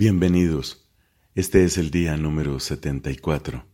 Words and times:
Bienvenidos. 0.00 0.88
Este 1.34 1.62
es 1.62 1.76
el 1.76 1.90
día 1.90 2.16
número 2.16 2.58
74. 2.58 3.66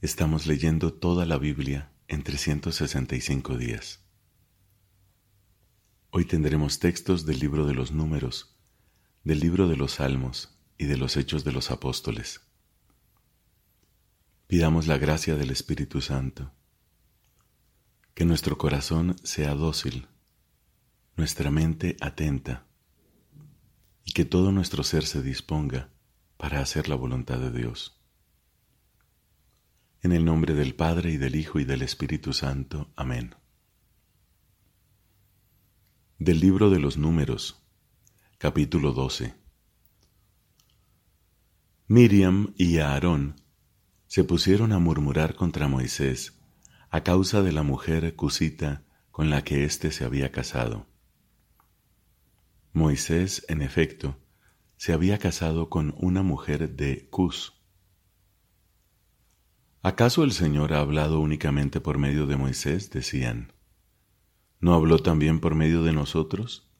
Estamos 0.00 0.46
leyendo 0.46 0.94
toda 0.94 1.26
la 1.26 1.36
Biblia 1.36 1.92
en 2.06 2.22
365 2.22 3.58
días. 3.58 4.00
Hoy 6.08 6.24
tendremos 6.24 6.78
textos 6.78 7.26
del 7.26 7.40
libro 7.40 7.66
de 7.66 7.74
los 7.74 7.92
números, 7.92 8.56
del 9.22 9.40
libro 9.40 9.68
de 9.68 9.76
los 9.76 9.92
salmos 9.96 10.58
y 10.78 10.86
de 10.86 10.96
los 10.96 11.18
hechos 11.18 11.44
de 11.44 11.52
los 11.52 11.70
apóstoles. 11.70 12.40
Pidamos 14.46 14.86
la 14.86 14.96
gracia 14.96 15.34
del 15.34 15.50
Espíritu 15.50 16.00
Santo. 16.00 16.52
Que 18.14 18.24
nuestro 18.24 18.56
corazón 18.56 19.16
sea 19.24 19.54
dócil, 19.54 20.08
nuestra 21.18 21.50
mente 21.50 21.98
atenta 22.00 22.67
que 24.18 24.24
todo 24.24 24.50
nuestro 24.50 24.82
ser 24.82 25.06
se 25.06 25.22
disponga 25.22 25.92
para 26.36 26.58
hacer 26.58 26.88
la 26.88 26.96
voluntad 26.96 27.38
de 27.38 27.52
Dios. 27.52 28.02
En 30.02 30.10
el 30.10 30.24
nombre 30.24 30.54
del 30.54 30.74
Padre 30.74 31.12
y 31.12 31.18
del 31.18 31.36
Hijo 31.36 31.60
y 31.60 31.64
del 31.64 31.82
Espíritu 31.82 32.32
Santo. 32.32 32.92
Amén. 32.96 33.36
Del 36.18 36.40
libro 36.40 36.68
de 36.68 36.80
los 36.80 36.96
números, 36.96 37.62
capítulo 38.38 38.90
12. 38.90 39.36
Miriam 41.86 42.54
y 42.56 42.78
Aarón 42.78 43.40
se 44.08 44.24
pusieron 44.24 44.72
a 44.72 44.80
murmurar 44.80 45.36
contra 45.36 45.68
Moisés 45.68 46.42
a 46.90 47.04
causa 47.04 47.42
de 47.42 47.52
la 47.52 47.62
mujer 47.62 48.16
cusita 48.16 48.82
con 49.12 49.30
la 49.30 49.44
que 49.44 49.64
éste 49.64 49.92
se 49.92 50.04
había 50.04 50.32
casado. 50.32 50.87
Moisés, 52.72 53.44
en 53.48 53.62
efecto, 53.62 54.16
se 54.76 54.92
había 54.92 55.18
casado 55.18 55.70
con 55.70 55.94
una 55.98 56.22
mujer 56.22 56.76
de 56.76 57.08
Cus. 57.08 57.54
¿Acaso 59.82 60.22
el 60.22 60.32
Señor 60.32 60.72
ha 60.72 60.80
hablado 60.80 61.20
únicamente 61.20 61.80
por 61.80 61.98
medio 61.98 62.26
de 62.26 62.36
Moisés? 62.36 62.90
decían. 62.90 63.52
¿No 64.60 64.74
habló 64.74 64.98
también 64.98 65.40
por 65.40 65.54
medio 65.54 65.82
de 65.82 65.92
nosotros? 65.92 66.70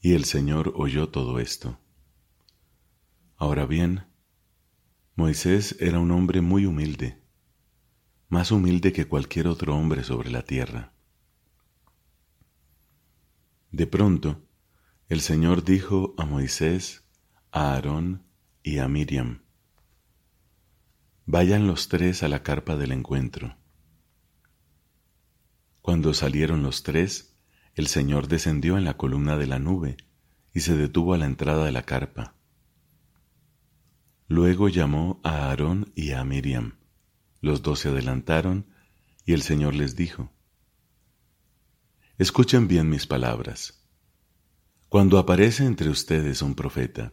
Y 0.00 0.14
el 0.14 0.24
Señor 0.24 0.72
oyó 0.76 1.08
todo 1.08 1.38
esto. 1.38 1.78
Ahora 3.36 3.66
bien, 3.66 4.06
Moisés 5.14 5.76
era 5.78 5.98
un 5.98 6.10
hombre 6.10 6.40
muy 6.40 6.66
humilde, 6.66 7.22
más 8.28 8.50
humilde 8.50 8.92
que 8.92 9.06
cualquier 9.06 9.46
otro 9.46 9.76
hombre 9.76 10.04
sobre 10.04 10.30
la 10.30 10.42
tierra. 10.42 10.95
De 13.76 13.86
pronto, 13.86 14.42
el 15.10 15.20
Señor 15.20 15.62
dijo 15.62 16.14
a 16.16 16.24
Moisés, 16.24 17.04
a 17.52 17.74
Aarón 17.74 18.22
y 18.62 18.78
a 18.78 18.88
Miriam, 18.88 19.42
Vayan 21.26 21.66
los 21.66 21.88
tres 21.88 22.22
a 22.22 22.28
la 22.28 22.42
carpa 22.42 22.76
del 22.76 22.92
encuentro. 22.92 23.58
Cuando 25.82 26.14
salieron 26.14 26.62
los 26.62 26.84
tres, 26.84 27.36
el 27.74 27.86
Señor 27.86 28.28
descendió 28.28 28.78
en 28.78 28.84
la 28.84 28.96
columna 28.96 29.36
de 29.36 29.46
la 29.46 29.58
nube 29.58 29.98
y 30.54 30.60
se 30.60 30.74
detuvo 30.74 31.12
a 31.12 31.18
la 31.18 31.26
entrada 31.26 31.66
de 31.66 31.72
la 31.72 31.82
carpa. 31.82 32.34
Luego 34.26 34.70
llamó 34.70 35.20
a 35.22 35.50
Aarón 35.50 35.92
y 35.94 36.12
a 36.12 36.24
Miriam. 36.24 36.78
Los 37.42 37.60
dos 37.60 37.80
se 37.80 37.90
adelantaron 37.90 38.68
y 39.26 39.34
el 39.34 39.42
Señor 39.42 39.74
les 39.74 39.96
dijo, 39.96 40.32
Escuchen 42.18 42.66
bien 42.66 42.88
mis 42.88 43.06
palabras. 43.06 43.86
Cuando 44.88 45.18
aparece 45.18 45.66
entre 45.66 45.90
ustedes 45.90 46.40
un 46.40 46.54
profeta, 46.54 47.12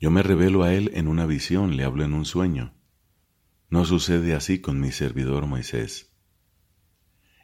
yo 0.00 0.10
me 0.10 0.22
revelo 0.22 0.62
a 0.62 0.72
él 0.72 0.90
en 0.94 1.08
una 1.08 1.26
visión, 1.26 1.76
le 1.76 1.84
hablo 1.84 2.04
en 2.04 2.14
un 2.14 2.24
sueño. 2.24 2.72
No 3.68 3.84
sucede 3.84 4.34
así 4.34 4.62
con 4.62 4.80
mi 4.80 4.92
servidor 4.92 5.46
Moisés. 5.46 6.16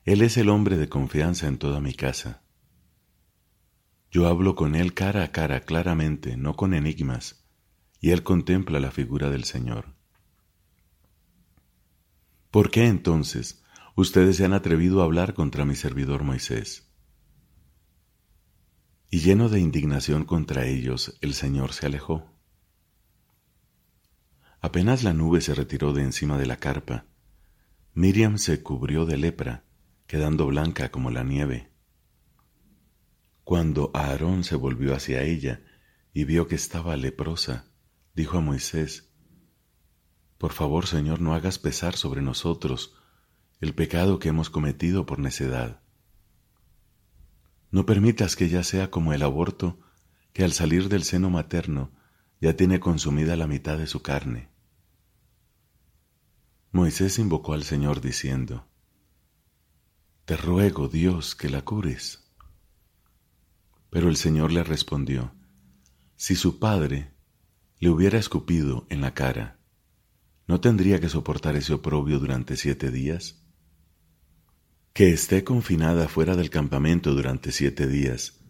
Él 0.04 0.22
es 0.22 0.38
el 0.38 0.48
hombre 0.48 0.78
de 0.78 0.88
confianza 0.88 1.48
en 1.48 1.58
toda 1.58 1.82
mi 1.82 1.92
casa. 1.92 2.44
Yo 4.10 4.26
hablo 4.26 4.54
con 4.54 4.74
él 4.74 4.94
cara 4.94 5.22
a 5.22 5.32
cara 5.32 5.60
claramente, 5.60 6.38
no 6.38 6.56
con 6.56 6.72
enigmas, 6.72 7.44
y 8.00 8.12
él 8.12 8.22
contempla 8.22 8.80
la 8.80 8.90
figura 8.90 9.28
del 9.28 9.44
Señor. 9.44 9.96
¿Por 12.50 12.70
qué 12.70 12.86
entonces 12.86 13.63
ustedes 13.94 14.36
se 14.36 14.44
han 14.44 14.52
atrevido 14.52 15.00
a 15.00 15.04
hablar 15.04 15.34
contra 15.34 15.64
mi 15.64 15.74
servidor 15.74 16.24
Moisés. 16.24 16.90
Y 19.10 19.20
lleno 19.20 19.48
de 19.48 19.60
indignación 19.60 20.24
contra 20.24 20.66
ellos, 20.66 21.16
el 21.20 21.34
Señor 21.34 21.72
se 21.72 21.86
alejó. 21.86 22.32
Apenas 24.60 25.04
la 25.04 25.12
nube 25.12 25.40
se 25.40 25.54
retiró 25.54 25.92
de 25.92 26.02
encima 26.02 26.38
de 26.38 26.46
la 26.46 26.56
carpa, 26.56 27.06
Miriam 27.92 28.38
se 28.38 28.60
cubrió 28.60 29.06
de 29.06 29.16
lepra, 29.16 29.64
quedando 30.08 30.46
blanca 30.46 30.90
como 30.90 31.12
la 31.12 31.22
nieve. 31.22 31.70
Cuando 33.44 33.92
Aarón 33.94 34.42
se 34.42 34.56
volvió 34.56 34.96
hacia 34.96 35.22
ella 35.22 35.62
y 36.12 36.24
vio 36.24 36.48
que 36.48 36.56
estaba 36.56 36.96
leprosa, 36.96 37.66
dijo 38.14 38.38
a 38.38 38.40
Moisés, 38.40 39.14
Por 40.38 40.52
favor, 40.52 40.86
Señor, 40.86 41.20
no 41.20 41.34
hagas 41.34 41.60
pesar 41.60 41.94
sobre 41.94 42.20
nosotros 42.20 42.96
el 43.64 43.74
pecado 43.74 44.18
que 44.18 44.28
hemos 44.28 44.50
cometido 44.50 45.06
por 45.06 45.18
necedad. 45.18 45.80
No 47.70 47.86
permitas 47.86 48.36
que 48.36 48.44
ella 48.44 48.62
sea 48.62 48.90
como 48.90 49.14
el 49.14 49.22
aborto 49.22 49.80
que 50.34 50.44
al 50.44 50.52
salir 50.52 50.90
del 50.90 51.02
seno 51.02 51.30
materno 51.30 51.90
ya 52.42 52.54
tiene 52.56 52.78
consumida 52.78 53.36
la 53.36 53.46
mitad 53.46 53.78
de 53.78 53.86
su 53.86 54.02
carne. 54.02 54.50
Moisés 56.72 57.18
invocó 57.18 57.54
al 57.54 57.64
Señor 57.64 58.02
diciendo, 58.02 58.68
Te 60.26 60.36
ruego, 60.36 60.88
Dios, 60.88 61.34
que 61.34 61.48
la 61.48 61.62
cures. 61.62 62.22
Pero 63.88 64.10
el 64.10 64.16
Señor 64.16 64.52
le 64.52 64.62
respondió, 64.62 65.32
Si 66.16 66.36
su 66.36 66.58
padre 66.58 67.14
le 67.78 67.88
hubiera 67.88 68.18
escupido 68.18 68.86
en 68.90 69.00
la 69.00 69.14
cara, 69.14 69.58
¿no 70.46 70.60
tendría 70.60 71.00
que 71.00 71.08
soportar 71.08 71.56
ese 71.56 71.72
oprobio 71.72 72.18
durante 72.18 72.58
siete 72.58 72.90
días? 72.90 73.43
Que 74.94 75.10
esté 75.10 75.42
confinada 75.42 76.06
fuera 76.06 76.36
del 76.36 76.50
campamento 76.50 77.14
durante 77.14 77.50
siete 77.50 77.88
días, 77.88 78.40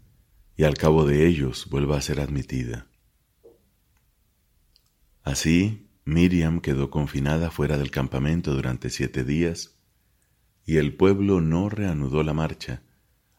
y 0.58 0.64
al 0.64 0.74
cabo 0.74 1.06
de 1.06 1.26
ellos 1.26 1.66
vuelva 1.70 1.96
a 1.96 2.02
ser 2.02 2.20
admitida. 2.20 2.86
Así, 5.22 5.88
Miriam 6.04 6.60
quedó 6.60 6.90
confinada 6.90 7.50
fuera 7.50 7.78
del 7.78 7.90
campamento 7.90 8.54
durante 8.54 8.90
siete 8.90 9.24
días, 9.24 9.78
y 10.66 10.76
el 10.76 10.94
pueblo 10.94 11.40
no 11.40 11.70
reanudó 11.70 12.22
la 12.22 12.34
marcha 12.34 12.82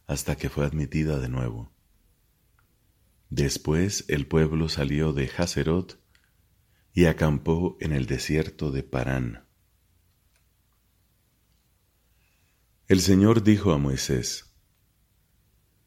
hasta 0.08 0.36
que 0.36 0.50
fue 0.50 0.66
admitida 0.66 1.20
de 1.20 1.30
nuevo. 1.30 1.72
Después 3.30 4.06
el 4.08 4.26
pueblo 4.26 4.68
salió 4.68 5.14
de 5.14 5.30
Haserot 5.38 6.00
y 6.92 7.06
acampó 7.06 7.78
en 7.80 7.92
el 7.92 8.08
desierto 8.08 8.72
de 8.72 8.82
Parán. 8.82 9.46
El 12.88 13.02
Señor 13.02 13.42
dijo 13.42 13.72
a 13.72 13.80
Moisés, 13.80 14.54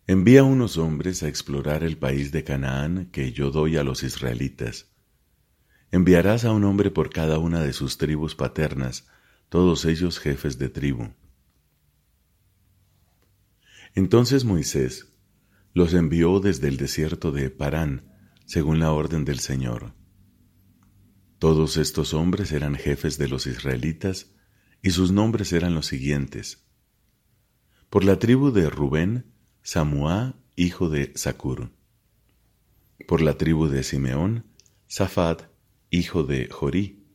Envía 0.09 0.43
unos 0.43 0.79
hombres 0.79 1.23
a 1.23 1.29
explorar 1.29 1.85
el 1.85 1.97
país 1.97 2.33
de 2.33 2.43
Canaán 2.43 3.09
que 3.13 3.31
yo 3.31 3.53
doy 3.53 3.77
a 3.77 3.85
los 3.85 4.03
israelitas. 4.03 4.91
Enviarás 5.93 6.45
a 6.45 6.51
un 6.51 6.65
hombre 6.65 6.91
por 6.91 7.11
cada 7.11 7.39
una 7.39 7.63
de 7.63 7.73
sus 7.73 7.99
tribus 7.99 8.35
paternas, 8.35 9.07
todos 9.49 9.85
ellos 9.85 10.19
jefes 10.19 10.59
de 10.59 10.71
tribu. 10.71 11.15
Entonces 13.95 14.45
Moisés 14.45 15.13
los 15.75 15.95
envió 15.95 16.41
desde 16.41 16.67
el 16.67 16.79
desierto 16.79 17.31
de 17.31 17.49
Parán, 17.49 18.13
según 18.45 18.81
la 18.81 18.91
orden 18.91 19.25
del 19.25 19.39
Señor. 19.39 19.95
Todos 21.39 21.77
estos 21.77 22.13
hombres 22.13 22.51
eran 22.51 22.75
jefes 22.75 23.19
de 23.19 23.29
los 23.29 23.47
israelitas, 23.47 24.33
y 24.83 24.91
sus 24.91 25.13
nombres 25.13 25.53
eran 25.53 25.77
los 25.77 25.87
siguientes. 25.87 26.68
Por 27.91 28.05
la 28.05 28.19
tribu 28.19 28.51
de 28.51 28.69
Rubén, 28.69 29.33
Samuá, 29.63 30.35
hijo 30.57 30.91
de 30.91 31.15
Zacur. 31.17 31.71
Por 33.07 33.23
la 33.23 33.39
tribu 33.39 33.67
de 33.69 33.83
Simeón, 33.83 34.45
Safat, 34.89 35.45
hijo 35.89 36.23
de 36.23 36.49
Jorí. 36.51 37.07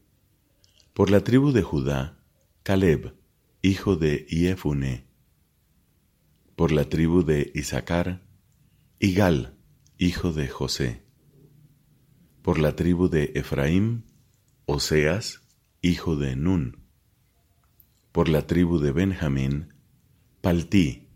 Por 0.95 1.11
la 1.11 1.23
tribu 1.23 1.51
de 1.51 1.61
Judá, 1.61 2.25
Caleb, 2.63 3.13
hijo 3.61 3.97
de 3.97 4.25
Iefune. 4.27 5.05
Por 6.55 6.71
la 6.71 6.89
tribu 6.89 7.23
de 7.23 7.51
Isaacar, 7.53 8.23
Igal, 8.97 9.55
hijo 9.99 10.33
de 10.33 10.47
José. 10.47 11.03
Por 12.41 12.57
la 12.57 12.75
tribu 12.75 13.09
de 13.09 13.31
Efraín, 13.35 14.05
Oseas, 14.65 15.43
hijo 15.83 16.15
de 16.15 16.35
Nun. 16.35 16.87
Por 18.11 18.27
la 18.27 18.47
tribu 18.47 18.79
de 18.79 18.91
Benjamín, 18.91 19.72
Paltí, 20.43 21.07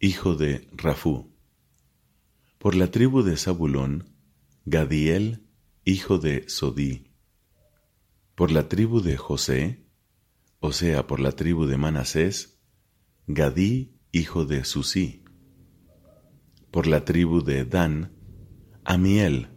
hijo 0.00 0.34
de 0.34 0.68
Rafú. 0.72 1.34
Por 2.58 2.74
la 2.74 2.90
tribu 2.90 3.22
de 3.22 3.38
Zabulón, 3.38 4.14
Gadiel, 4.66 5.48
hijo 5.86 6.18
de 6.18 6.46
Sodí. 6.50 7.10
Por 8.34 8.50
la 8.50 8.68
tribu 8.68 9.00
de 9.00 9.16
José, 9.16 9.86
o 10.60 10.72
sea, 10.72 11.06
por 11.06 11.20
la 11.20 11.32
tribu 11.32 11.64
de 11.64 11.78
Manasés, 11.78 12.60
Gadí, 13.26 13.98
hijo 14.12 14.44
de 14.44 14.62
Susí. 14.66 15.24
Por 16.70 16.86
la 16.86 17.06
tribu 17.06 17.42
de 17.42 17.64
Dan, 17.64 18.12
Amiel, 18.84 19.48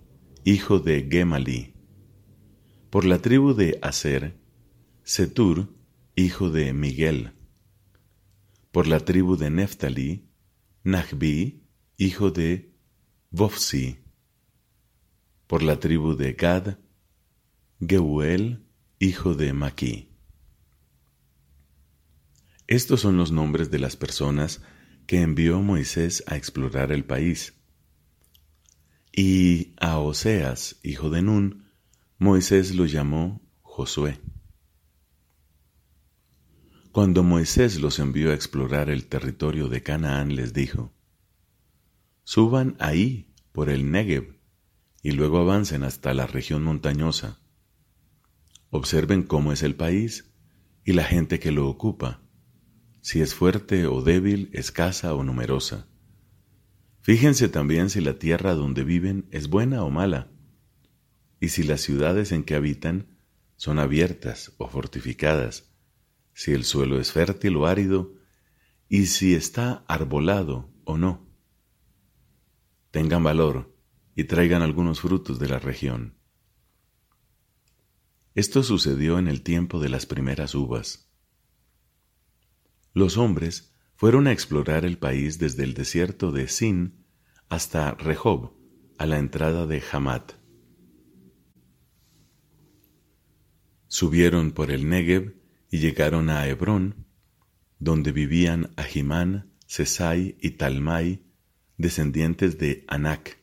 hijo 0.46 0.80
de 0.80 1.06
Gemalí. 1.12 1.74
Por 2.90 3.04
la 3.04 3.20
tribu 3.20 3.54
de 3.54 3.80
Aser, 3.82 4.40
Setur, 5.04 5.76
hijo 6.16 6.50
de 6.52 6.72
Miguel. 6.72 7.34
Por 8.72 8.88
la 8.88 9.00
tribu 9.00 9.36
de 9.36 9.50
Neftali, 9.50 10.30
Nahbi, 10.84 11.64
hijo 11.98 12.30
de 12.30 12.76
Vofsi. 13.32 14.00
Por 15.48 15.64
la 15.64 15.80
tribu 15.80 16.16
de 16.16 16.34
Gad, 16.34 16.78
Geuel, 17.80 18.68
hijo 19.00 19.34
de 19.34 19.54
Maquí. 19.54 20.10
Estos 22.68 23.02
son 23.02 23.18
los 23.18 23.32
nombres 23.32 23.72
de 23.72 23.80
las 23.80 23.96
personas 23.96 24.62
que 25.08 25.22
envió 25.22 25.60
Moisés 25.62 26.24
a 26.28 26.36
explorar 26.36 26.92
el 26.92 27.04
país. 27.04 27.56
Y 29.12 29.74
a 29.80 29.98
Oseas, 29.98 30.80
hijo 30.84 31.10
de 31.10 31.24
Nun, 31.24 31.66
Moisés 32.20 32.76
lo 32.76 32.86
llamó 32.86 33.42
Josué. 33.64 34.20
Cuando 36.92 37.22
Moisés 37.22 37.80
los 37.80 38.00
envió 38.00 38.32
a 38.32 38.34
explorar 38.34 38.90
el 38.90 39.06
territorio 39.06 39.68
de 39.68 39.84
Canaán, 39.84 40.36
les 40.36 40.54
dijo, 40.54 40.92
Suban 42.24 42.76
ahí 42.80 43.32
por 43.52 43.70
el 43.70 43.92
Negev 43.92 44.40
y 45.04 45.12
luego 45.12 45.38
avancen 45.38 45.84
hasta 45.84 46.16
la 46.16 46.26
región 46.26 46.64
montañosa. 46.64 47.42
Observen 48.72 49.22
cómo 49.22 49.54
es 49.54 49.62
el 49.62 49.76
país 49.76 50.34
y 50.84 50.94
la 50.94 51.04
gente 51.04 51.40
que 51.40 51.52
lo 51.52 51.70
ocupa, 51.70 52.24
si 53.02 53.22
es 53.22 53.36
fuerte 53.36 53.86
o 53.86 54.02
débil, 54.02 54.50
escasa 54.52 55.14
o 55.14 55.24
numerosa. 55.24 55.88
Fíjense 57.02 57.50
también 57.50 57.92
si 57.92 58.02
la 58.02 58.18
tierra 58.18 58.56
donde 58.56 58.84
viven 58.84 59.28
es 59.30 59.48
buena 59.48 59.84
o 59.84 59.92
mala, 59.92 60.32
y 61.40 61.50
si 61.50 61.62
las 61.62 61.82
ciudades 61.82 62.32
en 62.32 62.44
que 62.44 62.56
habitan 62.56 63.20
son 63.58 63.78
abiertas 63.78 64.54
o 64.58 64.68
fortificadas, 64.68 65.69
si 66.40 66.54
el 66.54 66.64
suelo 66.64 67.02
es 67.02 67.12
fértil 67.12 67.58
o 67.58 67.68
árido, 67.68 68.14
y 68.88 69.08
si 69.08 69.36
está 69.36 69.84
arbolado 69.90 70.72
o 70.86 70.98
no. 70.98 71.28
Tengan 72.92 73.22
valor 73.22 73.76
y 74.16 74.24
traigan 74.24 74.62
algunos 74.62 75.02
frutos 75.02 75.38
de 75.38 75.50
la 75.50 75.60
región. 75.60 76.18
Esto 78.36 78.64
sucedió 78.64 79.20
en 79.20 79.28
el 79.28 79.42
tiempo 79.42 79.82
de 79.82 79.90
las 79.90 80.06
primeras 80.06 80.56
uvas. 80.56 81.12
Los 82.94 83.18
hombres 83.18 83.76
fueron 83.98 84.26
a 84.26 84.32
explorar 84.32 84.86
el 84.86 84.98
país 84.98 85.40
desde 85.40 85.66
el 85.66 85.74
desierto 85.74 86.32
de 86.32 86.48
Sin 86.48 87.06
hasta 87.50 87.96
Rehob, 87.96 88.54
a 88.98 89.06
la 89.06 89.18
entrada 89.20 89.68
de 89.68 89.84
Hamat. 89.92 90.32
Subieron 93.90 94.52
por 94.52 94.72
el 94.72 94.88
Negev 94.88 95.39
y 95.70 95.80
llegaron 95.80 96.30
a 96.30 96.48
Hebrón, 96.48 97.06
donde 97.80 98.12
vivían 98.12 98.72
Ahimán, 98.76 99.54
Sesai 99.66 100.38
y 100.42 100.52
Talmai, 100.52 101.24
descendientes 101.78 102.58
de 102.58 102.84
Anac. 102.88 103.40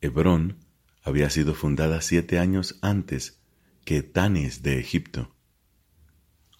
Hebrón 0.00 0.58
había 1.02 1.30
sido 1.30 1.54
fundada 1.54 2.00
siete 2.00 2.38
años 2.38 2.78
antes 2.82 3.40
que 3.84 4.02
Tanis 4.02 4.62
de 4.62 4.78
Egipto. 4.78 5.34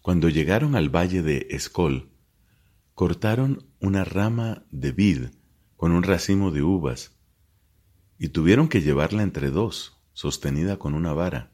Cuando 0.02 0.28
llegaron 0.28 0.74
al 0.76 0.94
valle 0.94 1.22
de 1.22 1.48
Escol, 1.50 2.10
cortaron 2.94 3.68
una 3.80 4.04
rama 4.04 4.64
de 4.70 4.92
vid 4.92 5.26
con 5.76 5.92
un 5.92 6.02
racimo 6.02 6.50
de 6.50 6.62
uvas 6.62 7.18
y 8.18 8.30
tuvieron 8.30 8.68
que 8.68 8.80
llevarla 8.80 9.22
entre 9.22 9.50
dos, 9.50 10.02
sostenida 10.12 10.78
con 10.78 10.94
una 10.94 11.12
vara. 11.12 11.52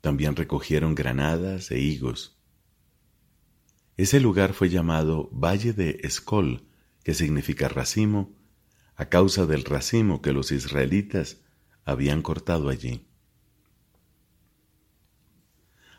También 0.00 0.36
recogieron 0.36 0.94
granadas 0.94 1.70
e 1.70 1.80
higos. 1.80 2.38
Ese 3.96 4.20
lugar 4.20 4.52
fue 4.52 4.68
llamado 4.68 5.28
Valle 5.32 5.72
de 5.72 6.00
Escol, 6.02 6.68
que 7.02 7.14
significa 7.14 7.68
racimo, 7.68 8.36
a 8.94 9.06
causa 9.06 9.46
del 9.46 9.64
racimo 9.64 10.22
que 10.22 10.32
los 10.32 10.52
israelitas 10.52 11.42
habían 11.84 12.22
cortado 12.22 12.68
allí. 12.68 13.08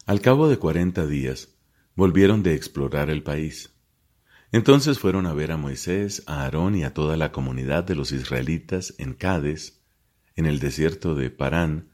Al 0.06 0.22
cabo 0.22 0.50
de 0.50 0.58
cuarenta 0.58 1.06
días, 1.06 1.56
volvieron 1.96 2.42
de 2.42 2.56
explorar 2.56 3.10
el 3.10 3.22
país. 3.22 3.76
Entonces 4.52 4.98
fueron 4.98 5.26
a 5.28 5.34
ver 5.34 5.52
a 5.52 5.58
Moisés, 5.58 6.24
a 6.26 6.44
Aarón 6.44 6.76
y 6.76 6.84
a 6.84 6.94
toda 6.94 7.18
la 7.18 7.32
comunidad 7.32 7.84
de 7.84 7.96
los 7.96 8.12
israelitas 8.12 8.96
en 8.98 9.14
Cades, 9.14 9.84
en 10.36 10.46
el 10.46 10.60
desierto 10.60 11.16
de 11.16 11.30
Parán, 11.30 11.92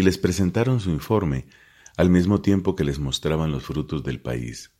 y 0.00 0.02
les 0.02 0.16
presentaron 0.16 0.80
su 0.80 0.88
informe 0.88 1.46
al 1.98 2.08
mismo 2.08 2.40
tiempo 2.40 2.74
que 2.74 2.84
les 2.84 2.98
mostraban 2.98 3.52
los 3.52 3.64
frutos 3.64 4.02
del 4.02 4.18
país. 4.18 4.72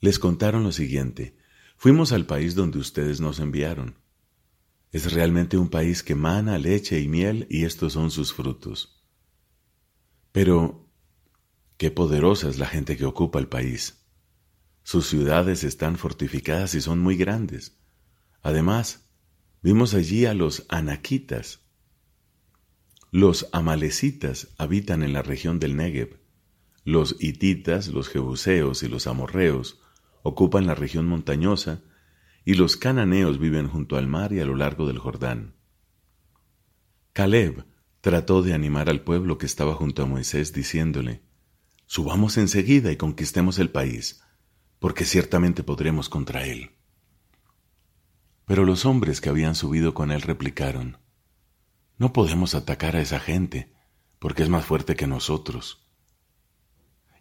Les 0.00 0.20
contaron 0.20 0.62
lo 0.62 0.70
siguiente, 0.70 1.36
fuimos 1.76 2.12
al 2.12 2.24
país 2.24 2.54
donde 2.54 2.78
ustedes 2.78 3.20
nos 3.20 3.40
enviaron. 3.40 3.98
Es 4.92 5.12
realmente 5.12 5.56
un 5.56 5.70
país 5.70 6.04
que 6.04 6.14
mana 6.14 6.56
leche 6.56 7.00
y 7.00 7.08
miel 7.08 7.48
y 7.50 7.64
estos 7.64 7.94
son 7.94 8.12
sus 8.12 8.32
frutos. 8.32 9.04
Pero, 10.30 10.88
qué 11.76 11.90
poderosa 11.90 12.48
es 12.48 12.60
la 12.60 12.66
gente 12.66 12.96
que 12.96 13.06
ocupa 13.06 13.40
el 13.40 13.48
país. 13.48 14.06
Sus 14.84 15.08
ciudades 15.08 15.64
están 15.64 15.96
fortificadas 15.98 16.76
y 16.76 16.80
son 16.80 17.00
muy 17.00 17.16
grandes. 17.16 17.76
Además, 18.40 19.08
vimos 19.62 19.94
allí 19.94 20.26
a 20.26 20.34
los 20.34 20.64
anaquitas. 20.68 21.63
Los 23.14 23.48
amalecitas 23.52 24.48
habitan 24.58 25.04
en 25.04 25.12
la 25.12 25.22
región 25.22 25.60
del 25.60 25.76
Negev. 25.76 26.18
Los 26.82 27.14
hititas, 27.20 27.86
los 27.86 28.08
jebuseos 28.08 28.82
y 28.82 28.88
los 28.88 29.06
amorreos 29.06 29.80
ocupan 30.24 30.66
la 30.66 30.74
región 30.74 31.06
montañosa 31.06 31.84
y 32.44 32.54
los 32.54 32.76
cananeos 32.76 33.38
viven 33.38 33.68
junto 33.68 33.96
al 33.96 34.08
mar 34.08 34.32
y 34.32 34.40
a 34.40 34.44
lo 34.44 34.56
largo 34.56 34.88
del 34.88 34.98
Jordán. 34.98 35.54
Caleb 37.12 37.64
trató 38.00 38.42
de 38.42 38.52
animar 38.52 38.90
al 38.90 39.02
pueblo 39.02 39.38
que 39.38 39.46
estaba 39.46 39.76
junto 39.76 40.02
a 40.02 40.06
Moisés 40.06 40.52
diciéndole, 40.52 41.22
Subamos 41.86 42.36
enseguida 42.36 42.90
y 42.90 42.96
conquistemos 42.96 43.60
el 43.60 43.70
país, 43.70 44.24
porque 44.80 45.04
ciertamente 45.04 45.62
podremos 45.62 46.08
contra 46.08 46.46
él. 46.48 46.72
Pero 48.44 48.64
los 48.64 48.84
hombres 48.84 49.20
que 49.20 49.28
habían 49.28 49.54
subido 49.54 49.94
con 49.94 50.10
él 50.10 50.20
replicaron, 50.20 50.98
No 51.96 52.12
podemos 52.12 52.54
atacar 52.54 52.96
a 52.96 53.00
esa 53.00 53.20
gente, 53.20 53.72
porque 54.18 54.42
es 54.42 54.48
más 54.48 54.64
fuerte 54.64 54.96
que 54.96 55.06
nosotros. 55.06 55.86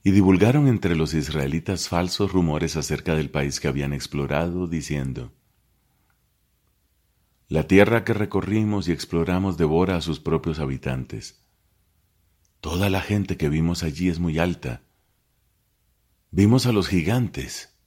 Y 0.03 0.11
divulgaron 0.11 0.67
entre 0.67 0.95
los 0.95 1.13
israelitas 1.13 1.87
falsos 1.87 2.31
rumores 2.31 2.75
acerca 2.75 3.15
del 3.15 3.29
país 3.29 3.59
que 3.59 3.67
habían 3.67 3.93
explorado, 3.93 4.67
diciendo, 4.67 5.33
la 7.53 7.67
tierra 7.67 8.03
que 8.03 8.15
recorrimos 8.15 8.87
y 8.87 8.91
exploramos 8.91 9.57
devora 9.57 9.95
a 9.95 10.01
sus 10.01 10.19
propios 10.19 10.57
habitantes. 10.57 11.45
Toda 12.61 12.89
la 12.89 13.01
gente 13.01 13.37
que 13.37 13.47
vimos 13.47 13.83
allí 13.83 14.09
es 14.09 14.17
muy 14.17 14.39
alta. 14.39 14.81
Vimos 16.31 16.65
a 16.65 16.71
los 16.71 16.87
gigantes. 16.87 17.77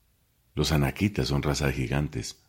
Los 0.55 0.71
anaquitas 0.71 1.27
son 1.27 1.43
raza 1.43 1.67
de 1.67 1.73
gigantes. 1.73 2.46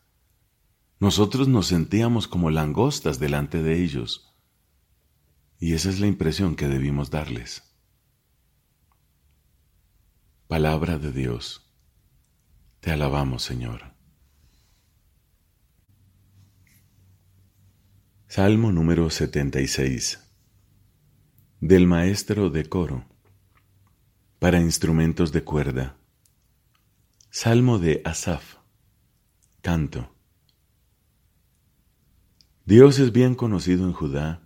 Nosotros 1.00 1.46
nos 1.46 1.68
sentíamos 1.68 2.26
como 2.26 2.50
langostas 2.50 3.20
delante 3.20 3.62
de 3.62 3.82
ellos. 3.82 4.34
Y 5.60 5.74
esa 5.74 5.90
es 5.90 6.00
la 6.00 6.06
impresión 6.06 6.56
que 6.56 6.68
debimos 6.68 7.10
darles. 7.10 7.62
Palabra 10.48 10.98
de 10.98 11.12
Dios. 11.12 11.70
Te 12.80 12.90
alabamos, 12.90 13.42
Señor. 13.42 13.94
Salmo 18.26 18.72
número 18.72 19.08
76 19.08 20.20
Del 21.60 21.86
maestro 21.86 22.50
de 22.50 22.68
coro 22.68 23.06
para 24.38 24.60
instrumentos 24.60 25.32
de 25.32 25.42
cuerda. 25.42 25.96
Salmo 27.30 27.78
de 27.78 28.02
Asaf. 28.04 28.56
Canto. 29.62 30.17
Dios 32.68 32.98
es 32.98 33.12
bien 33.12 33.34
conocido 33.34 33.86
en 33.86 33.94
Judá, 33.94 34.42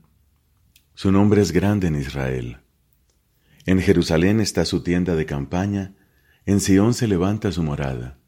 su 0.95 1.11
nombre 1.11 1.43
es 1.43 1.51
grande 1.51 1.89
en 1.89 1.97
Israel. 1.97 2.59
En 3.67 3.81
Jerusalén 3.81 4.39
está 4.39 4.65
su 4.65 4.85
tienda 4.85 5.17
de 5.17 5.27
campaña, 5.27 5.97
en 6.47 6.61
Sión 6.61 6.95
se 6.95 7.09
levanta 7.09 7.51
su 7.51 7.65
morada. 7.65 8.21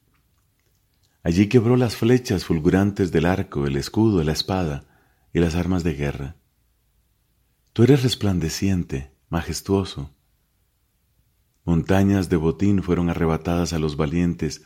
Allí 1.22 1.46
quebró 1.46 1.76
las 1.76 1.94
flechas 1.94 2.44
fulgurantes 2.44 3.12
del 3.12 3.24
arco, 3.24 3.68
el 3.68 3.76
escudo, 3.76 4.24
la 4.24 4.32
espada, 4.32 4.84
y 5.32 5.38
las 5.38 5.54
armas 5.54 5.84
de 5.84 5.94
guerra. 5.94 6.36
Tú 7.72 7.84
eres 7.84 8.02
resplandeciente, 8.02 9.12
majestuoso. 9.28 10.12
Montañas 11.64 12.28
de 12.28 12.34
botín 12.34 12.82
fueron 12.82 13.10
arrebatadas 13.10 13.72
a 13.72 13.78
los 13.78 13.96
valientes 13.96 14.64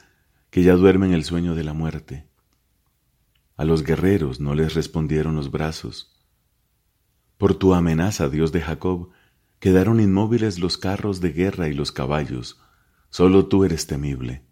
que 0.49 0.62
ya 0.62 0.73
duermen 0.73 1.12
el 1.12 1.25
sueño 1.25 1.54
de 1.54 1.64
la 1.64 1.75
muerte. 1.75 2.27
A 3.59 3.65
los 3.65 3.83
guerreros 3.83 4.38
no 4.38 4.55
les 4.55 4.75
respondieron 4.75 5.35
los 5.35 5.50
brazos. 5.50 6.17
Por 7.38 7.57
tu 7.57 7.75
amenaza, 7.75 8.29
Dios 8.29 8.53
de 8.53 8.61
Jacob, 8.61 9.11
quedaron 9.59 9.99
inmóviles 9.99 10.61
los 10.61 10.79
carros 10.79 11.21
de 11.21 11.33
guerra 11.33 11.69
y 11.69 11.75
los 11.75 11.91
caballos. 11.91 12.61
Solo 13.11 13.47
tú 13.47 13.65
eres 13.65 13.88
temible. 13.88 14.45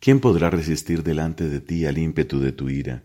¿Quién 0.00 0.18
podrá 0.18 0.50
resistir 0.50 1.04
delante 1.04 1.48
de 1.48 1.60
ti 1.60 1.86
al 1.86 1.98
ímpetu 1.98 2.40
de 2.40 2.50
tu 2.50 2.68
ira? 2.68 3.04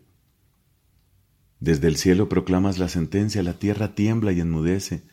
Desde 1.59 1.87
el 1.87 1.97
cielo 1.97 2.29
proclamas 2.29 2.79
la 2.79 2.89
sentencia, 2.89 3.43
la 3.43 3.59
tierra 3.59 3.93
tiembla 3.93 4.31
y 4.31 4.39
enmudece, 4.39 5.03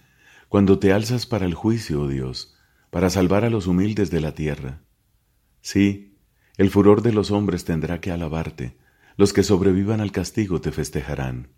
cuando 0.49 0.78
te 0.78 0.95
alzas 0.95 1.26
para 1.26 1.45
el 1.45 1.52
juicio, 1.52 2.00
oh 2.00 2.09
Dios, 2.09 2.57
para 2.88 3.11
salvar 3.11 3.45
a 3.45 3.50
los 3.50 3.66
humildes 3.66 4.11
de 4.11 4.23
la 4.23 4.35
tierra. 4.35 4.81
Sí, 5.61 6.16
el 6.57 6.71
furor 6.71 7.02
de 7.02 7.12
los 7.12 7.31
hombres 7.31 7.66
tendrá 7.66 8.00
que 8.00 8.11
alabarte, 8.11 8.78
los 9.16 9.33
que 9.33 9.42
sobrevivan 9.42 10.00
al 10.00 10.12
castigo 10.12 10.61
te 10.61 10.73
festejarán. 10.73 11.49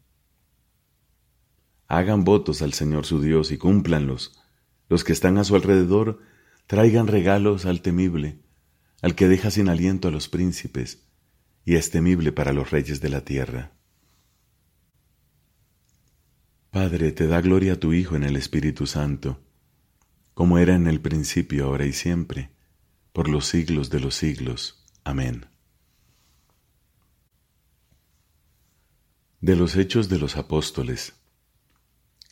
Hagan 1.88 2.24
votos 2.24 2.62
al 2.62 2.72
Señor 2.72 3.06
su 3.06 3.20
Dios 3.20 3.52
y 3.52 3.58
cúmplanlos. 3.58 4.38
Los 4.88 5.04
que 5.04 5.12
están 5.12 5.38
a 5.38 5.44
su 5.44 5.54
alrededor 5.54 6.20
traigan 6.66 7.06
regalos 7.06 7.64
al 7.64 7.80
temible, 7.80 8.40
al 9.02 9.14
que 9.14 9.28
deja 9.28 9.50
sin 9.50 9.68
aliento 9.68 10.08
a 10.08 10.10
los 10.10 10.28
príncipes, 10.28 11.06
y 11.64 11.76
es 11.76 11.90
temible 11.90 12.32
para 12.32 12.52
los 12.52 12.70
reyes 12.70 13.00
de 13.00 13.08
la 13.08 13.22
tierra. 13.24 13.72
Padre, 16.70 17.12
te 17.12 17.26
da 17.26 17.40
gloria 17.40 17.74
a 17.74 17.80
tu 17.80 17.92
Hijo 17.92 18.16
en 18.16 18.24
el 18.24 18.36
Espíritu 18.36 18.86
Santo, 18.86 19.40
como 20.34 20.58
era 20.58 20.74
en 20.74 20.86
el 20.86 21.00
principio, 21.00 21.66
ahora 21.66 21.86
y 21.86 21.92
siempre, 21.92 22.50
por 23.12 23.28
los 23.28 23.46
siglos 23.46 23.88
de 23.88 24.00
los 24.00 24.14
siglos. 24.14 24.84
Amén. 25.02 25.46
De 29.46 29.54
los 29.54 29.76
Hechos 29.76 30.08
de 30.08 30.18
los 30.18 30.36
Apóstoles, 30.36 31.14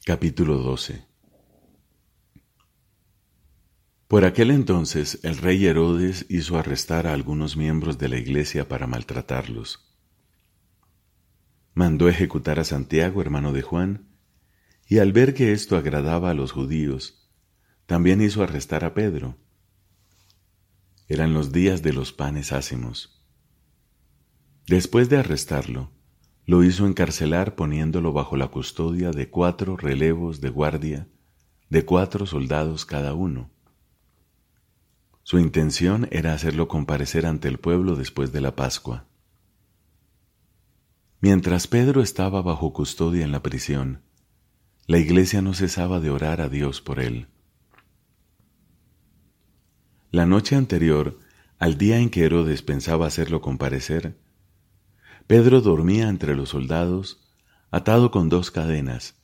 capítulo 0.04 0.58
12. 0.58 1.06
Por 4.08 4.24
aquel 4.24 4.50
entonces 4.50 5.20
el 5.22 5.36
rey 5.36 5.64
Herodes 5.64 6.26
hizo 6.28 6.58
arrestar 6.58 7.06
a 7.06 7.12
algunos 7.12 7.56
miembros 7.56 7.98
de 7.98 8.08
la 8.08 8.18
iglesia 8.18 8.66
para 8.66 8.88
maltratarlos. 8.88 9.94
Mandó 11.72 12.08
ejecutar 12.08 12.58
a 12.58 12.64
Santiago, 12.64 13.20
hermano 13.20 13.52
de 13.52 13.62
Juan, 13.62 14.08
y 14.88 14.98
al 14.98 15.12
ver 15.12 15.34
que 15.34 15.52
esto 15.52 15.76
agradaba 15.76 16.30
a 16.30 16.34
los 16.34 16.50
judíos, 16.50 17.30
también 17.86 18.22
hizo 18.22 18.42
arrestar 18.42 18.84
a 18.84 18.92
Pedro. 18.92 19.38
Eran 21.06 21.32
los 21.32 21.52
días 21.52 21.80
de 21.80 21.92
los 21.92 22.12
panes 22.12 22.50
ácimos. 22.50 23.24
Después 24.66 25.08
de 25.08 25.18
arrestarlo, 25.18 25.92
lo 26.46 26.62
hizo 26.62 26.86
encarcelar 26.86 27.54
poniéndolo 27.54 28.12
bajo 28.12 28.36
la 28.36 28.48
custodia 28.48 29.10
de 29.10 29.30
cuatro 29.30 29.76
relevos 29.76 30.40
de 30.40 30.50
guardia, 30.50 31.08
de 31.70 31.84
cuatro 31.84 32.26
soldados 32.26 32.84
cada 32.84 33.14
uno. 33.14 33.50
Su 35.22 35.38
intención 35.38 36.06
era 36.10 36.34
hacerlo 36.34 36.68
comparecer 36.68 37.24
ante 37.24 37.48
el 37.48 37.58
pueblo 37.58 37.96
después 37.96 38.30
de 38.32 38.42
la 38.42 38.54
Pascua. 38.54 39.06
Mientras 41.20 41.66
Pedro 41.66 42.02
estaba 42.02 42.42
bajo 42.42 42.74
custodia 42.74 43.24
en 43.24 43.32
la 43.32 43.42
prisión, 43.42 44.02
la 44.86 44.98
iglesia 44.98 45.40
no 45.40 45.54
cesaba 45.54 45.98
de 45.98 46.10
orar 46.10 46.42
a 46.42 46.50
Dios 46.50 46.82
por 46.82 47.00
él. 47.00 47.28
La 50.10 50.26
noche 50.26 50.56
anterior, 50.56 51.18
al 51.58 51.78
día 51.78 51.98
en 51.98 52.10
que 52.10 52.24
Herodes 52.24 52.60
pensaba 52.60 53.06
hacerlo 53.06 53.40
comparecer, 53.40 54.18
Pedro 55.26 55.62
dormía 55.62 56.10
entre 56.10 56.36
los 56.36 56.50
soldados, 56.50 57.26
atado 57.70 58.10
con 58.10 58.28
dos 58.28 58.50
cadenas, 58.50 59.16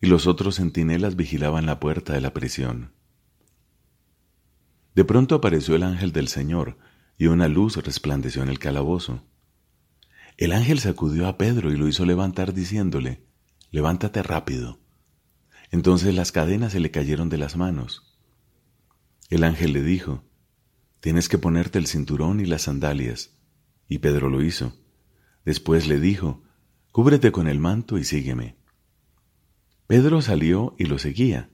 y 0.00 0.06
los 0.06 0.28
otros 0.28 0.56
centinelas 0.56 1.16
vigilaban 1.16 1.66
la 1.66 1.80
puerta 1.80 2.12
de 2.12 2.20
la 2.20 2.32
prisión. 2.32 2.92
De 4.94 5.04
pronto 5.04 5.34
apareció 5.34 5.74
el 5.74 5.82
ángel 5.82 6.12
del 6.12 6.28
Señor, 6.28 6.78
y 7.18 7.26
una 7.26 7.48
luz 7.48 7.76
resplandeció 7.76 8.44
en 8.44 8.48
el 8.48 8.60
calabozo. 8.60 9.24
El 10.36 10.52
ángel 10.52 10.78
sacudió 10.78 11.26
a 11.26 11.36
Pedro 11.36 11.72
y 11.72 11.76
lo 11.76 11.88
hizo 11.88 12.06
levantar 12.06 12.54
diciéndole, 12.54 13.26
Levántate 13.72 14.22
rápido. 14.22 14.78
Entonces 15.72 16.14
las 16.14 16.30
cadenas 16.30 16.72
se 16.72 16.80
le 16.80 16.92
cayeron 16.92 17.28
de 17.28 17.38
las 17.38 17.56
manos. 17.56 18.16
El 19.28 19.42
ángel 19.42 19.72
le 19.72 19.82
dijo, 19.82 20.22
Tienes 21.00 21.28
que 21.28 21.38
ponerte 21.38 21.78
el 21.78 21.88
cinturón 21.88 22.40
y 22.40 22.46
las 22.46 22.62
sandalias. 22.62 23.36
Y 23.88 23.98
Pedro 23.98 24.28
lo 24.28 24.42
hizo. 24.42 24.72
Después 25.48 25.88
le 25.88 25.98
dijo, 25.98 26.42
Cúbrete 26.92 27.32
con 27.32 27.48
el 27.48 27.58
manto 27.58 27.96
y 27.96 28.04
sígueme. 28.04 28.56
Pedro 29.86 30.20
salió 30.20 30.74
y 30.76 30.84
lo 30.84 30.98
seguía. 30.98 31.48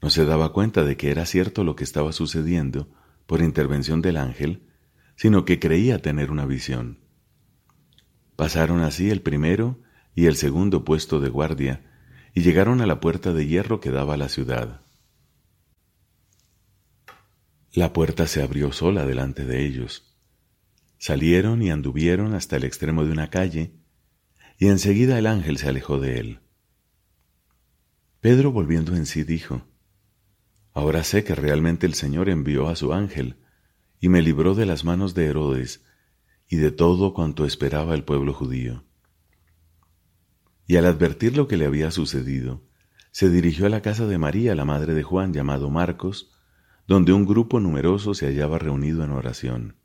No 0.00 0.08
se 0.08 0.24
daba 0.24 0.54
cuenta 0.54 0.82
de 0.82 0.96
que 0.96 1.10
era 1.10 1.26
cierto 1.26 1.62
lo 1.62 1.76
que 1.76 1.84
estaba 1.84 2.12
sucediendo 2.12 2.88
por 3.26 3.42
intervención 3.42 4.00
del 4.00 4.16
ángel, 4.16 4.62
sino 5.14 5.44
que 5.44 5.58
creía 5.58 6.00
tener 6.00 6.30
una 6.30 6.46
visión. 6.46 7.00
Pasaron 8.34 8.80
así 8.80 9.10
el 9.10 9.20
primero 9.20 9.78
y 10.14 10.24
el 10.24 10.36
segundo 10.36 10.86
puesto 10.86 11.20
de 11.20 11.28
guardia 11.28 11.84
y 12.32 12.40
llegaron 12.40 12.80
a 12.80 12.86
la 12.86 12.98
puerta 12.98 13.34
de 13.34 13.46
hierro 13.46 13.78
que 13.78 13.90
daba 13.90 14.14
a 14.14 14.16
la 14.16 14.30
ciudad. 14.30 14.80
La 17.74 17.92
puerta 17.92 18.26
se 18.26 18.42
abrió 18.42 18.72
sola 18.72 19.04
delante 19.04 19.44
de 19.44 19.66
ellos. 19.66 20.07
Salieron 20.98 21.62
y 21.62 21.70
anduvieron 21.70 22.34
hasta 22.34 22.56
el 22.56 22.64
extremo 22.64 23.04
de 23.04 23.12
una 23.12 23.30
calle, 23.30 23.72
y 24.58 24.66
enseguida 24.66 25.18
el 25.18 25.26
ángel 25.26 25.56
se 25.56 25.68
alejó 25.68 26.00
de 26.00 26.18
él. 26.18 26.40
Pedro 28.20 28.50
volviendo 28.50 28.96
en 28.96 29.06
sí 29.06 29.22
dijo, 29.22 29.62
Ahora 30.74 31.04
sé 31.04 31.24
que 31.24 31.34
realmente 31.34 31.86
el 31.86 31.94
Señor 31.94 32.28
envió 32.28 32.68
a 32.68 32.76
su 32.76 32.92
ángel 32.92 33.36
y 34.00 34.08
me 34.08 34.22
libró 34.22 34.54
de 34.54 34.66
las 34.66 34.84
manos 34.84 35.14
de 35.14 35.26
Herodes 35.26 35.84
y 36.48 36.56
de 36.56 36.70
todo 36.72 37.14
cuanto 37.14 37.44
esperaba 37.44 37.94
el 37.94 38.04
pueblo 38.04 38.32
judío. 38.32 38.84
Y 40.66 40.76
al 40.76 40.86
advertir 40.86 41.36
lo 41.36 41.46
que 41.48 41.56
le 41.56 41.66
había 41.66 41.90
sucedido, 41.90 42.64
se 43.10 43.30
dirigió 43.30 43.66
a 43.66 43.70
la 43.70 43.82
casa 43.82 44.06
de 44.06 44.18
María, 44.18 44.54
la 44.54 44.64
madre 44.64 44.94
de 44.94 45.02
Juan, 45.02 45.32
llamado 45.32 45.70
Marcos, 45.70 46.32
donde 46.86 47.12
un 47.12 47.24
grupo 47.24 47.60
numeroso 47.60 48.14
se 48.14 48.26
hallaba 48.26 48.58
reunido 48.58 49.04
en 49.04 49.10
oración. 49.10 49.76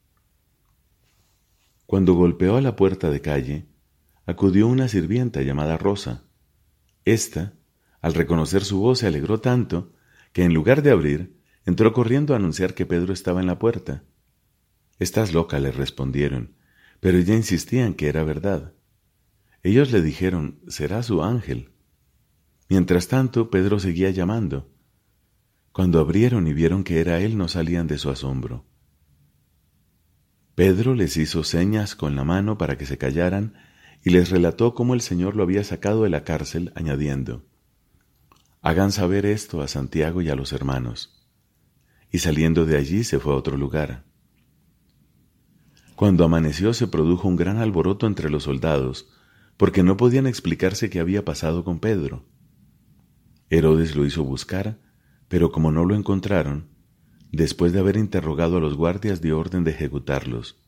Cuando 1.94 2.16
golpeó 2.16 2.56
a 2.56 2.62
la 2.62 2.76
puerta 2.76 3.12
de 3.12 3.22
calle, 3.22 3.68
acudió 4.26 4.66
una 4.66 4.88
sirvienta 4.88 5.44
llamada 5.44 5.78
Rosa. 5.78 6.24
Esta, 7.06 7.54
al 8.02 8.16
reconocer 8.16 8.64
su 8.64 8.80
voz, 8.80 8.98
se 8.98 9.06
alegró 9.06 9.42
tanto 9.42 9.94
que 10.32 10.44
en 10.44 10.56
lugar 10.56 10.82
de 10.82 10.90
abrir, 10.90 11.40
entró 11.68 11.94
corriendo 11.94 12.34
a 12.34 12.38
anunciar 12.38 12.74
que 12.74 12.88
Pedro 12.88 13.14
estaba 13.14 13.42
en 13.42 13.46
la 13.46 13.60
puerta. 13.60 14.06
Estás 14.98 15.34
loca, 15.34 15.60
le 15.60 15.72
respondieron, 15.72 16.56
pero 17.00 17.20
ella 17.20 17.36
insistía 17.36 17.86
en 17.86 17.94
que 17.94 18.08
era 18.08 18.24
verdad. 18.24 18.74
Ellos 19.62 19.92
le 19.92 20.02
dijeron, 20.02 20.62
será 20.68 21.04
su 21.04 21.22
ángel. 21.22 21.74
Mientras 22.70 23.08
tanto, 23.08 23.52
Pedro 23.52 23.80
seguía 23.80 24.10
llamando. 24.10 24.68
Cuando 25.72 26.00
abrieron 26.00 26.48
y 26.48 26.54
vieron 26.54 26.84
que 26.84 27.02
era 27.02 27.20
él, 27.20 27.38
no 27.38 27.48
salían 27.48 27.86
de 27.86 28.00
su 28.00 28.10
asombro. 28.10 28.66
Pedro 30.56 30.94
les 30.94 31.18
hizo 31.18 31.44
señas 31.44 31.96
con 31.96 32.16
la 32.16 32.24
mano 32.24 32.58
para 32.58 32.78
que 32.78 32.86
se 32.86 32.98
callaran 33.00 33.56
y 34.04 34.12
les 34.12 34.30
relató 34.30 34.76
cómo 34.76 34.94
el 34.94 35.02
Señor 35.02 35.36
lo 35.36 35.44
había 35.44 35.64
sacado 35.64 36.04
de 36.04 36.10
la 36.10 36.24
cárcel, 36.24 36.72
añadiendo, 36.76 37.44
Hagan 38.62 38.92
saber 38.92 39.26
esto 39.26 39.62
a 39.62 39.68
Santiago 39.68 40.22
y 40.22 40.30
a 40.30 40.36
los 40.36 40.54
hermanos. 40.54 41.28
Y 42.12 42.20
saliendo 42.20 42.66
de 42.66 42.78
allí 42.78 43.04
se 43.04 43.20
fue 43.20 43.34
a 43.34 43.36
otro 43.36 43.58
lugar. 43.58 44.06
Cuando 45.96 46.24
amaneció 46.24 46.74
se 46.74 46.88
produjo 46.88 47.28
un 47.28 47.36
gran 47.36 47.58
alboroto 47.58 48.08
entre 48.08 48.30
los 48.30 48.44
soldados, 48.44 49.10
porque 49.58 49.84
no 49.84 49.98
podían 49.98 50.28
explicarse 50.28 50.90
qué 50.90 51.00
había 51.00 51.26
pasado 51.26 51.64
con 51.64 51.80
Pedro. 51.80 52.26
Herodes 53.50 53.96
lo 53.96 54.06
hizo 54.06 54.24
buscar, 54.24 54.80
pero 55.28 55.52
como 55.52 55.72
no 55.72 55.84
lo 55.86 55.96
encontraron, 55.96 56.73
Después 57.34 57.74
de 57.74 57.80
haber 57.80 57.98
interrogado 57.98 58.58
a 58.58 58.60
los 58.62 58.78
guardias, 58.78 59.20
dio 59.20 59.40
orden 59.40 59.64
de 59.64 59.72
ejecutarlos. 59.72 60.62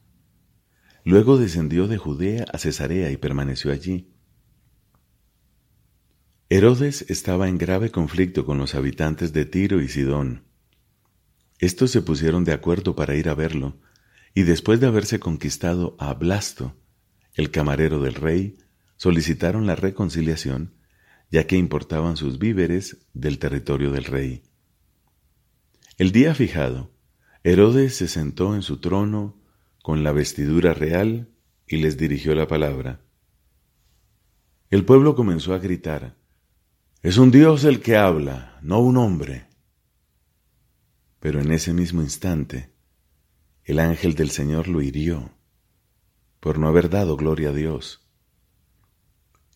Luego 1.03 1.37
descendió 1.37 1.87
de 1.87 1.97
Judea 1.97 2.45
a 2.51 2.57
Cesarea 2.57 3.11
y 3.11 3.17
permaneció 3.17 3.71
allí. 3.71 4.11
Herodes 6.49 7.05
estaba 7.07 7.47
en 7.47 7.57
grave 7.57 7.91
conflicto 7.91 8.45
con 8.45 8.57
los 8.57 8.75
habitantes 8.75 9.31
de 9.31 9.45
Tiro 9.45 9.79
y 9.79 9.87
Sidón. 9.87 10.43
Estos 11.59 11.91
se 11.91 12.01
pusieron 12.01 12.43
de 12.43 12.53
acuerdo 12.53 12.95
para 12.95 13.15
ir 13.15 13.29
a 13.29 13.35
verlo, 13.35 13.77
y 14.33 14.41
después 14.41 14.79
de 14.79 14.87
haberse 14.87 15.19
conquistado 15.19 15.95
a 15.99 16.13
Blasto, 16.15 16.75
el 17.35 17.51
camarero 17.51 18.01
del 18.01 18.15
rey, 18.15 18.57
solicitaron 18.97 19.67
la 19.67 19.75
reconciliación 19.75 20.73
ya 21.31 21.47
que 21.47 21.57
importaban 21.57 22.17
sus 22.17 22.39
víveres 22.39 23.05
del 23.13 23.39
territorio 23.39 23.91
del 23.91 24.05
rey. 24.05 24.43
El 25.97 26.11
día 26.11 26.35
fijado, 26.35 26.91
Herodes 27.43 27.95
se 27.95 28.09
sentó 28.09 28.53
en 28.53 28.63
su 28.63 28.81
trono 28.81 29.41
con 29.81 30.03
la 30.03 30.11
vestidura 30.11 30.73
real 30.73 31.29
y 31.67 31.77
les 31.77 31.97
dirigió 31.97 32.35
la 32.35 32.47
palabra. 32.47 32.99
El 34.69 34.83
pueblo 34.83 35.15
comenzó 35.15 35.53
a 35.53 35.59
gritar, 35.59 36.17
Es 37.01 37.17
un 37.17 37.31
Dios 37.31 37.63
el 37.63 37.79
que 37.79 37.95
habla, 37.95 38.59
no 38.61 38.81
un 38.81 38.97
hombre. 38.97 39.47
Pero 41.21 41.39
en 41.39 41.53
ese 41.53 41.71
mismo 41.71 42.01
instante, 42.01 42.73
el 43.63 43.79
ángel 43.79 44.15
del 44.15 44.31
Señor 44.31 44.67
lo 44.67 44.81
hirió 44.81 45.31
por 46.41 46.59
no 46.59 46.67
haber 46.67 46.89
dado 46.89 47.15
gloria 47.15 47.49
a 47.49 47.53
Dios. 47.53 48.05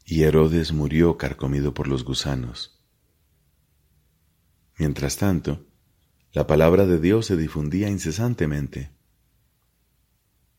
Y 0.06 0.24
Herodes 0.24 0.72
murió 0.72 1.18
carcomido 1.18 1.74
por 1.74 1.88
los 1.88 2.06
gusanos. 2.06 2.82
Mientras 4.78 5.18
tanto, 5.18 5.69
la 6.32 6.46
palabra 6.46 6.86
de 6.86 7.00
Dios 7.00 7.26
se 7.26 7.38
difundía 7.38 7.90
incesantemente. 7.90 8.92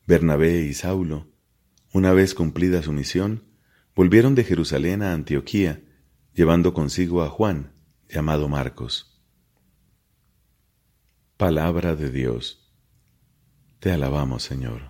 Bernabé 0.07 0.62
y 0.62 0.75
Saulo, 0.75 1.29
una 1.93 2.12
vez 2.12 2.35
cumplida 2.35 2.83
su 2.83 2.93
misión, 2.93 3.45
volvieron 3.95 4.35
de 4.35 4.45
Jerusalén 4.45 5.03
a 5.03 5.12
Antioquía, 5.12 5.83
llevando 6.35 6.75
consigo 6.75 7.23
a 7.23 7.29
Juan, 7.29 7.73
llamado 8.09 8.49
Marcos. 8.49 9.23
Palabra 11.37 11.95
de 11.95 12.11
Dios. 12.11 12.71
Te 13.79 13.93
alabamos, 13.93 14.43
Señor. 14.43 14.90